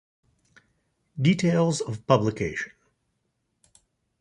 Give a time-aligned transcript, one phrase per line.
[1.21, 2.71] Details of publication.